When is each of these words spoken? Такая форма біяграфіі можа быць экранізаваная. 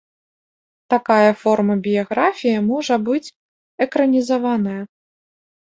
Такая 0.93 1.31
форма 1.41 1.75
біяграфіі 1.89 2.63
можа 2.71 2.95
быць 3.11 3.31
экранізаваная. 3.89 4.83